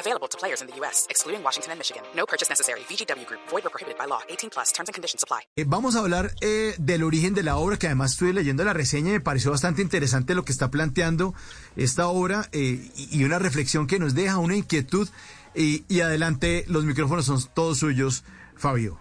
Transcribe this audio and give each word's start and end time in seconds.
Available 0.00 0.28
to 0.28 0.38
players 0.38 0.62
in 0.62 0.68
the 0.68 0.74
U.S., 0.80 1.06
excluding 1.10 1.44
Washington 1.44 1.72
and 1.72 1.78
Michigan. 1.78 2.02
No 2.16 2.24
purchase 2.24 2.48
necessary. 2.48 2.80
VGW 2.88 3.26
Group. 3.26 3.40
Void 3.50 3.66
or 3.66 3.70
prohibited 3.70 3.98
by 3.98 4.06
law. 4.06 4.20
18 4.30 4.48
plus. 4.50 4.72
Terms 4.72 4.88
and 4.88 4.94
conditions 4.94 5.22
apply. 5.22 5.42
Eh, 5.56 5.64
vamos 5.66 5.94
a 5.94 5.98
hablar 5.98 6.32
eh, 6.40 6.74
del 6.78 7.02
origen 7.02 7.34
de 7.34 7.42
la 7.42 7.58
obra, 7.58 7.76
que 7.76 7.86
además 7.86 8.12
estuve 8.12 8.32
leyendo 8.32 8.64
la 8.64 8.72
reseña 8.72 9.10
y 9.10 9.12
me 9.12 9.20
pareció 9.20 9.50
bastante 9.50 9.82
interesante 9.82 10.34
lo 10.34 10.44
que 10.44 10.52
está 10.52 10.70
planteando 10.70 11.34
esta 11.76 12.08
obra 12.08 12.48
eh, 12.52 12.90
y, 12.96 13.20
y 13.20 13.24
una 13.24 13.38
reflexión 13.38 13.86
que 13.86 13.98
nos 13.98 14.14
deja, 14.14 14.38
una 14.38 14.56
inquietud. 14.56 15.08
Y, 15.54 15.84
y 15.88 16.00
adelante, 16.00 16.64
los 16.68 16.84
micrófonos 16.84 17.26
son 17.26 17.42
todos 17.54 17.78
suyos, 17.78 18.24
Fabio, 18.56 18.98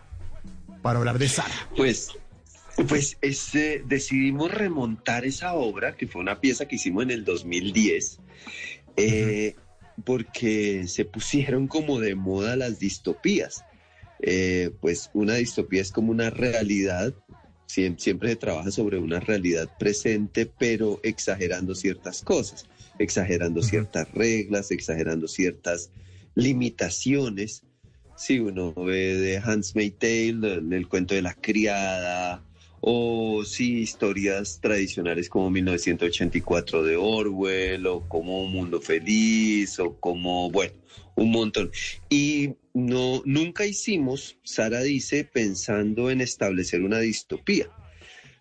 para 0.81 1.00
hablar 1.00 1.17
de 1.17 1.30
Sara. 1.30 1.55
Pues, 1.77 2.09
pues 2.88 3.17
este, 3.22 3.84
decidimos 3.86 4.52
remontar 4.52 5.25
esa 5.25 5.53
obra, 5.53 5.95
que 5.95 6.08
fue 6.08 6.22
una 6.22 6.41
pieza 6.41 6.67
que 6.67 6.75
hicimos 6.75 7.03
en 7.03 7.11
el 7.11 7.23
2010, 7.23 8.20
eh, 8.97 9.55
porque 10.03 10.88
se 10.88 11.05
pusieron 11.05 11.67
como 11.67 11.99
de 11.99 12.16
moda 12.16 12.55
las 12.55 12.80
distopías. 12.80 13.66
Eh, 14.22 14.72
pues 14.81 15.09
una 15.13 15.35
distopía 15.35 15.81
es 15.81 15.91
como 15.91 16.12
una 16.12 16.30
realidad, 16.30 17.13
siem- 17.67 17.98
siempre 17.98 18.30
se 18.30 18.35
trabaja 18.35 18.72
sobre 18.72 18.98
una 18.98 19.20
realidad 19.20 19.70
presente, 19.77 20.45
pero 20.45 21.00
exagerando 21.03 21.73
ciertas 21.75 22.22
cosas, 22.22 22.66
exagerando 22.97 23.61
ciertas 23.61 24.11
reglas, 24.11 24.72
exagerando 24.72 25.27
ciertas 25.27 25.89
limitaciones. 26.36 27.64
Si 28.16 28.39
uno 28.39 28.73
ve 28.73 29.16
de 29.16 29.38
Hans 29.38 29.73
Tale, 29.73 30.30
el, 30.30 30.73
el 30.73 30.88
cuento 30.89 31.16
de 31.16 31.22
la 31.22 31.33
criada, 31.36 32.44
o 32.81 33.44
sí 33.45 33.80
historias 33.80 34.59
tradicionales 34.61 35.30
como 35.30 35.49
1984 35.49 36.83
de 36.83 36.95
Orwell, 36.97 37.86
o 37.88 38.08
como 38.08 38.44
Un 38.44 38.52
Mundo 38.52 38.81
Feliz, 38.81 39.80
o 39.80 39.99
como, 39.99 40.49
bueno, 40.52 40.73
un 41.16 41.31
montón. 41.31 41.71
Y 42.09 42.55
no, 42.73 43.21
nunca 43.25 43.66
hicimos, 43.66 44.38
Sara 44.44 44.81
dice, 44.81 45.23
pensando 45.23 46.09
en 46.09 46.21
establecer 46.21 46.81
una 46.81 46.99
distopía. 46.99 47.69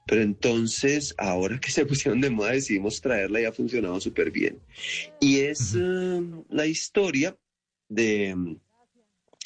Pero 0.06 0.22
entonces, 0.22 1.14
ahora 1.19 1.61
que 1.61 1.70
se 1.70 1.84
pusieron 1.86 2.20
de 2.20 2.30
moda, 2.30 2.52
decidimos 2.52 3.00
traerla 3.00 3.41
y 3.41 3.45
ha 3.45 3.52
funcionado 3.52 4.00
súper 4.00 4.30
bien. 4.30 4.58
Y 5.20 5.41
es 5.41 5.75
eh, 5.78 6.23
la 6.48 6.67
historia 6.67 7.36
de, 7.89 8.34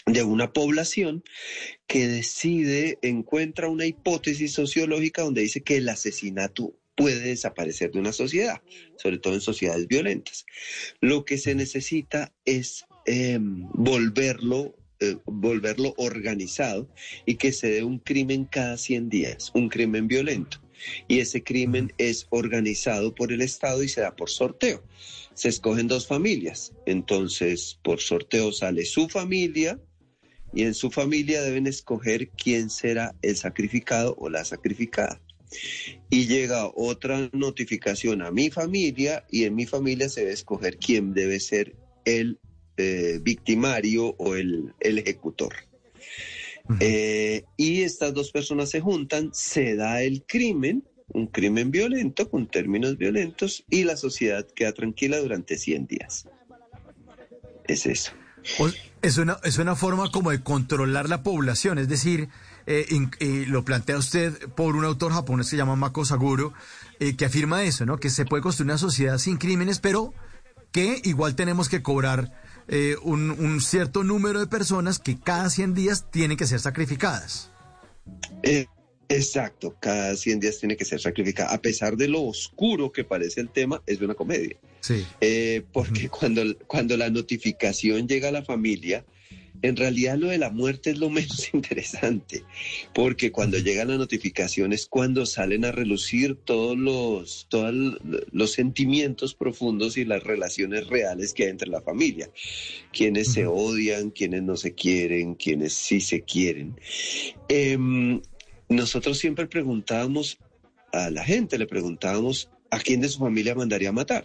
de 0.06 0.22
una 0.22 0.52
población 0.52 1.22
que 1.86 2.06
decide, 2.06 2.98
encuentra 3.02 3.68
una 3.68 3.86
hipótesis 3.86 4.52
sociológica 4.52 5.22
donde 5.22 5.42
dice 5.42 5.62
que 5.62 5.76
el 5.76 5.88
asesinato 5.88 6.74
puede 6.94 7.20
desaparecer 7.20 7.92
de 7.92 8.00
una 8.00 8.12
sociedad, 8.12 8.62
sobre 8.96 9.18
todo 9.18 9.34
en 9.34 9.40
sociedades 9.40 9.86
violentas. 9.88 10.44
Lo 11.00 11.24
que 11.24 11.38
se 11.38 11.54
necesita 11.54 12.32
es 12.44 12.84
eh, 13.06 13.38
volverlo, 13.40 14.76
eh, 15.00 15.16
volverlo 15.24 15.94
organizado 15.96 16.88
y 17.26 17.36
que 17.36 17.52
se 17.52 17.70
dé 17.70 17.82
un 17.82 17.98
crimen 17.98 18.44
cada 18.44 18.76
100 18.76 19.08
días, 19.08 19.50
un 19.54 19.68
crimen 19.68 20.08
violento. 20.08 20.60
Y 21.06 21.20
ese 21.20 21.44
crimen 21.44 21.92
es 21.98 22.26
organizado 22.30 23.14
por 23.14 23.32
el 23.32 23.40
Estado 23.40 23.82
y 23.82 23.88
se 23.88 24.00
da 24.00 24.16
por 24.16 24.30
sorteo. 24.30 24.82
Se 25.34 25.48
escogen 25.48 25.86
dos 25.86 26.06
familias. 26.06 26.72
Entonces, 26.86 27.78
por 27.82 28.00
sorteo 28.00 28.52
sale 28.52 28.84
su 28.84 29.08
familia 29.08 29.78
y 30.52 30.64
en 30.64 30.74
su 30.74 30.90
familia 30.90 31.42
deben 31.42 31.66
escoger 31.66 32.28
quién 32.30 32.70
será 32.70 33.14
el 33.22 33.36
sacrificado 33.36 34.14
o 34.18 34.28
la 34.28 34.44
sacrificada. 34.44 35.20
Y 36.10 36.26
llega 36.26 36.70
otra 36.74 37.28
notificación 37.32 38.22
a 38.22 38.30
mi 38.30 38.50
familia 38.50 39.24
y 39.30 39.44
en 39.44 39.54
mi 39.54 39.66
familia 39.66 40.08
se 40.08 40.20
debe 40.20 40.32
escoger 40.32 40.78
quién 40.78 41.12
debe 41.12 41.40
ser 41.40 41.76
el 42.04 42.38
eh, 42.76 43.18
victimario 43.22 44.14
o 44.18 44.34
el, 44.34 44.72
el 44.80 44.98
ejecutor. 44.98 45.54
Eh, 46.80 47.44
y 47.56 47.82
estas 47.82 48.14
dos 48.14 48.30
personas 48.30 48.70
se 48.70 48.80
juntan, 48.80 49.30
se 49.34 49.74
da 49.74 50.02
el 50.02 50.22
crimen, 50.24 50.84
un 51.08 51.26
crimen 51.26 51.70
violento 51.70 52.30
con 52.30 52.46
términos 52.46 52.96
violentos 52.96 53.64
y 53.68 53.84
la 53.84 53.96
sociedad 53.96 54.46
queda 54.46 54.72
tranquila 54.72 55.18
durante 55.18 55.58
100 55.58 55.86
días. 55.86 56.28
Es 57.66 57.86
eso. 57.86 58.12
Es 59.02 59.18
una, 59.18 59.38
es 59.42 59.58
una 59.58 59.74
forma 59.74 60.10
como 60.10 60.30
de 60.30 60.42
controlar 60.42 61.08
la 61.08 61.22
población, 61.22 61.78
es 61.78 61.88
decir, 61.88 62.28
eh, 62.66 62.86
eh, 63.18 63.44
lo 63.48 63.64
plantea 63.64 63.98
usted 63.98 64.48
por 64.50 64.76
un 64.76 64.84
autor 64.84 65.12
japonés 65.12 65.46
que 65.46 65.50
se 65.50 65.56
llama 65.56 65.74
Mako 65.74 66.04
Saguro, 66.04 66.52
eh, 67.00 67.16
que 67.16 67.24
afirma 67.24 67.64
eso, 67.64 67.84
¿no? 67.84 67.98
Que 67.98 68.10
se 68.10 68.24
puede 68.24 68.42
construir 68.42 68.70
una 68.70 68.78
sociedad 68.78 69.18
sin 69.18 69.38
crímenes, 69.38 69.80
pero 69.80 70.14
que 70.70 71.00
igual 71.04 71.34
tenemos 71.34 71.68
que 71.68 71.82
cobrar 71.82 72.32
eh, 72.68 72.96
un, 73.02 73.30
un 73.30 73.60
cierto 73.60 74.04
número 74.04 74.40
de 74.40 74.46
personas 74.46 74.98
que 74.98 75.18
cada 75.18 75.50
100 75.50 75.74
días 75.74 76.10
tienen 76.10 76.36
que 76.36 76.46
ser 76.46 76.60
sacrificadas. 76.60 77.50
Exacto, 79.12 79.76
cada 79.78 80.16
100 80.16 80.40
días 80.40 80.58
tiene 80.58 80.76
que 80.76 80.84
ser 80.84 81.00
sacrificada. 81.00 81.52
A 81.52 81.60
pesar 81.60 81.96
de 81.96 82.08
lo 82.08 82.22
oscuro 82.22 82.92
que 82.92 83.04
parece 83.04 83.40
el 83.40 83.50
tema, 83.50 83.82
es 83.86 84.00
una 84.00 84.14
comedia. 84.14 84.56
Sí. 84.80 85.04
Eh, 85.20 85.62
porque 85.72 86.08
cuando, 86.08 86.42
cuando 86.66 86.96
la 86.96 87.10
notificación 87.10 88.08
llega 88.08 88.28
a 88.28 88.32
la 88.32 88.42
familia, 88.42 89.04
en 89.62 89.76
realidad 89.76 90.18
lo 90.18 90.28
de 90.28 90.38
la 90.38 90.50
muerte 90.50 90.90
es 90.90 90.98
lo 90.98 91.08
menos 91.10 91.54
interesante, 91.54 92.42
porque 92.94 93.30
cuando 93.32 93.58
llega 93.58 93.84
la 93.84 93.96
notificación 93.96 94.72
es 94.72 94.86
cuando 94.86 95.24
salen 95.24 95.64
a 95.64 95.72
relucir 95.72 96.36
todos 96.36 96.76
los, 96.76 97.46
todos 97.48 97.98
los 98.32 98.52
sentimientos 98.52 99.34
profundos 99.34 99.96
y 99.96 100.04
las 100.04 100.22
relaciones 100.22 100.88
reales 100.88 101.32
que 101.32 101.44
hay 101.44 101.50
entre 101.50 101.68
la 101.68 101.80
familia, 101.80 102.30
quienes 102.92 103.32
se 103.32 103.46
odian, 103.46 104.10
quienes 104.10 104.42
no 104.42 104.56
se 104.56 104.74
quieren, 104.74 105.34
quienes 105.34 105.72
sí 105.72 106.00
se 106.00 106.22
quieren. 106.22 106.76
Em, 107.48 108.20
nosotros 108.72 109.18
siempre 109.18 109.46
preguntábamos 109.46 110.38
a 110.92 111.10
la 111.10 111.24
gente, 111.24 111.58
le 111.58 111.66
preguntábamos 111.66 112.50
a 112.70 112.78
quién 112.78 113.00
de 113.00 113.08
su 113.08 113.18
familia 113.18 113.54
mandaría 113.54 113.90
a 113.90 113.92
matar. 113.92 114.24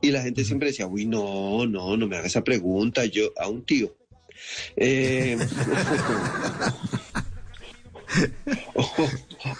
Y 0.00 0.10
la 0.10 0.22
gente 0.22 0.44
siempre 0.44 0.68
decía, 0.68 0.86
uy, 0.86 1.06
no, 1.06 1.66
no, 1.66 1.96
no 1.96 2.06
me 2.06 2.16
haga 2.16 2.26
esa 2.26 2.42
pregunta, 2.42 3.04
yo 3.04 3.32
a 3.36 3.48
un 3.48 3.64
tío. 3.64 3.94
Eh, 4.76 5.36
o, 8.74 9.08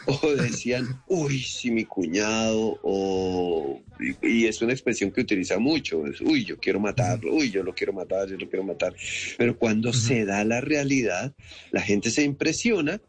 o 0.06 0.36
decían, 0.36 1.02
uy, 1.08 1.40
si 1.40 1.70
mi 1.70 1.84
cuñado, 1.84 2.78
o, 2.82 3.80
y, 4.00 4.26
y 4.26 4.46
es 4.46 4.62
una 4.62 4.72
expresión 4.72 5.10
que 5.10 5.20
utiliza 5.20 5.58
mucho, 5.58 6.06
es, 6.06 6.20
uy, 6.20 6.44
yo 6.44 6.58
quiero 6.58 6.80
matarlo, 6.80 7.34
uy, 7.34 7.50
yo 7.50 7.62
lo 7.62 7.74
quiero 7.74 7.92
matar, 7.92 8.28
yo 8.28 8.38
lo 8.38 8.48
quiero 8.48 8.64
matar. 8.64 8.94
Pero 9.36 9.58
cuando 9.58 9.92
se 9.92 10.24
da 10.24 10.44
la 10.44 10.60
realidad, 10.60 11.34
la 11.70 11.82
gente 11.82 12.10
se 12.10 12.22
impresiona 12.22 13.00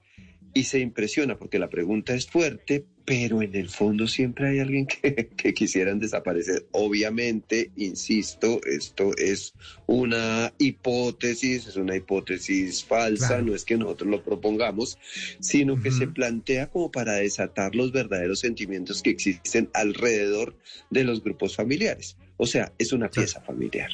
y 0.54 0.64
se 0.64 0.80
impresiona 0.80 1.38
porque 1.38 1.60
la 1.60 1.70
pregunta 1.70 2.14
es 2.14 2.28
fuerte, 2.28 2.86
pero 3.06 3.42
en 3.42 3.56
el 3.56 3.70
fondo 3.70 4.08
siempre 4.08 4.50
hay 4.50 4.60
alguien 4.60 4.86
que, 4.86 5.30
que 5.38 5.54
quisieran 5.54 6.00
desaparecer. 6.00 6.68
Obviamente, 6.72 7.72
insisto, 7.76 8.62
esto 8.66 9.12
es 9.18 9.54
una 9.88 10.54
hipótesis, 10.58 11.68
es 11.68 11.76
una 11.76 11.96
hipótesis 11.96 12.84
falsa, 12.84 13.28
Claro. 13.28 13.46
no 13.46 13.56
es 13.56 13.66
que 13.66 13.78
nosotros 13.78 14.10
lo 14.10 14.24
propongamos, 14.24 14.98
sino 15.40 15.82
que 15.82 15.92
se 15.92 16.08
plantea 16.08 16.68
como 16.68 16.92
para 16.92 17.14
desatar 17.14 17.76
los 17.76 17.92
verdaderos 17.92 18.40
sentimientos 18.40 19.02
que 19.02 19.09
existen 19.09 19.70
alrededor 19.74 20.56
de 20.90 21.04
los 21.04 21.24
grupos 21.24 21.56
familiares. 21.56 22.18
O 22.43 22.47
sea, 22.47 22.72
es 22.79 22.91
una 22.91 23.08
pieza 23.08 23.40
familiar. 23.40 23.91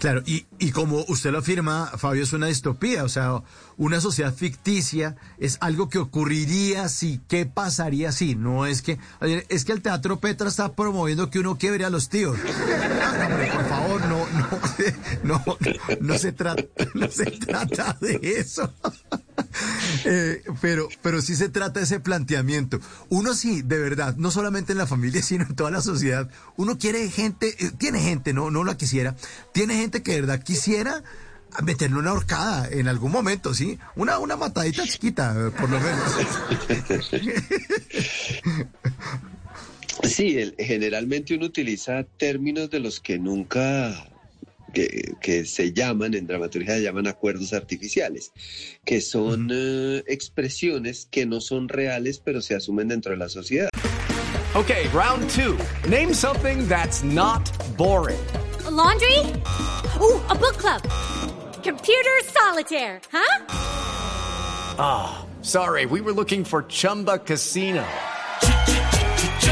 Claro, 0.00 0.20
y, 0.26 0.46
y 0.58 0.72
como 0.72 1.04
usted 1.06 1.30
lo 1.30 1.38
afirma, 1.38 1.92
Fabio, 1.96 2.24
es 2.24 2.32
una 2.32 2.48
distopía, 2.48 3.04
o 3.04 3.08
sea, 3.08 3.40
una 3.76 4.00
sociedad 4.00 4.34
ficticia 4.34 5.14
es 5.38 5.56
algo 5.60 5.88
que 5.88 5.98
ocurriría 5.98 6.88
si, 6.88 7.20
¿qué 7.28 7.46
pasaría 7.46 8.10
si? 8.10 8.34
No 8.34 8.66
es 8.66 8.82
que, 8.82 8.98
es 9.48 9.64
que 9.64 9.70
el 9.70 9.80
Teatro 9.80 10.18
Petra 10.18 10.48
está 10.48 10.72
promoviendo 10.72 11.30
que 11.30 11.38
uno 11.38 11.56
quiebre 11.56 11.84
a 11.84 11.90
los 11.90 12.08
tíos. 12.08 12.36
No, 13.16 13.24
hombre, 13.24 13.50
por 13.52 13.68
favor, 13.68 14.00
no, 14.06 14.26
no, 15.22 15.42
no, 15.44 15.56
no 16.00 16.18
se 16.18 16.32
trata, 16.32 16.64
no 16.94 17.08
se 17.08 17.24
trata 17.30 17.96
de 18.00 18.20
eso. 18.22 18.72
Eh, 20.04 20.42
pero, 20.60 20.88
pero 21.02 21.20
sí 21.20 21.36
se 21.36 21.48
trata 21.48 21.80
ese 21.80 22.00
planteamiento. 22.00 22.80
Uno 23.08 23.34
sí, 23.34 23.62
de 23.62 23.78
verdad, 23.78 24.16
no 24.16 24.30
solamente 24.30 24.72
en 24.72 24.78
la 24.78 24.86
familia, 24.86 25.22
sino 25.22 25.44
en 25.44 25.54
toda 25.54 25.70
la 25.70 25.80
sociedad. 25.80 26.30
Uno 26.56 26.78
quiere 26.78 27.08
gente, 27.10 27.54
eh, 27.58 27.70
tiene 27.76 28.00
gente, 28.00 28.32
no, 28.32 28.50
no 28.50 28.64
la 28.64 28.76
quisiera, 28.76 29.16
tiene 29.52 29.76
gente 29.76 30.02
que 30.02 30.12
de 30.12 30.20
verdad 30.22 30.42
quisiera 30.42 31.02
meterle 31.62 31.98
una 31.98 32.12
horcada 32.12 32.68
en 32.70 32.88
algún 32.88 33.12
momento, 33.12 33.54
¿sí? 33.54 33.78
Una, 33.94 34.18
una 34.18 34.36
matadita 34.36 34.84
chiquita, 34.84 35.52
por 35.58 35.70
lo 35.70 35.80
menos. 35.80 36.12
Sí, 40.02 40.52
generalmente 40.58 41.34
uno 41.34 41.46
utiliza 41.46 42.04
términos 42.18 42.70
de 42.70 42.80
los 42.80 43.00
que 43.00 43.18
nunca, 43.18 44.06
que, 44.76 45.14
que 45.22 45.46
se 45.46 45.72
llaman, 45.72 46.12
en 46.12 46.26
dramaturgia 46.26 46.74
se 46.74 46.82
llaman 46.82 47.06
acuerdos 47.06 47.54
artificiales, 47.54 48.32
que 48.84 49.00
son 49.00 49.48
eh, 49.50 50.04
expresiones 50.06 51.08
que 51.10 51.24
no 51.24 51.40
son 51.40 51.70
reales, 51.70 52.20
pero 52.22 52.42
se 52.42 52.54
asumen 52.54 52.88
dentro 52.88 53.12
de 53.12 53.16
la 53.16 53.30
sociedad. 53.30 53.70
Okay, 54.54 54.86
round 54.88 55.30
two. 55.30 55.56
Name 55.88 56.12
something 56.12 56.68
that's 56.68 57.02
not 57.02 57.50
boring. 57.78 58.20
A 58.66 58.70
laundry? 58.70 59.18
Ooh, 59.98 60.20
a 60.28 60.34
book 60.34 60.58
club. 60.58 60.82
Computer 61.62 62.20
solitaire, 62.24 63.00
huh? 63.10 63.46
Sorry, 65.40 65.86
we 65.86 66.02
were 66.02 66.12
looking 66.12 66.44
for 66.44 66.64
Chumba 66.64 67.18
Casino. 67.18 67.82